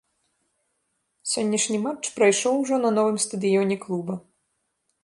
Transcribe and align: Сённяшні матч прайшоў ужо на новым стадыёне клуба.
Сённяшні 1.33 1.77
матч 1.85 2.09
прайшоў 2.17 2.53
ужо 2.63 2.75
на 2.87 2.95
новым 2.97 3.17
стадыёне 3.29 3.75
клуба. 3.87 4.13